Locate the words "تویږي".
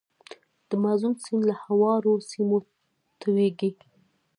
3.19-3.71